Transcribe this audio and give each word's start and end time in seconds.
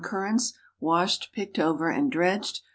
currants—washed, 0.03 1.31
picked 1.31 1.59
over, 1.59 1.87
and 1.91 2.11
dredged. 2.11 2.61